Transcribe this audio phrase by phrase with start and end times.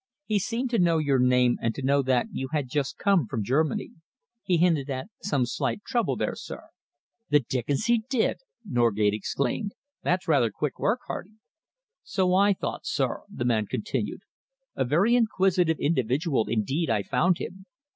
[0.25, 3.43] He seemed to know your name and to know that you had just come from
[3.43, 3.91] Germany.
[4.41, 6.69] He hinted at some slight trouble there, sir."
[7.29, 9.73] "The dickens he did!" Norgate exclaimed.
[10.01, 11.35] "That's rather quick work, Hardy."
[12.01, 14.21] "So I thought, sir," the man continued.
[14.75, 17.67] "A very inquisitive individual indeed I found him.